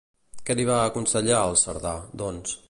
[0.47, 1.93] Què li va aconsellar el Cerdà,
[2.25, 2.59] doncs?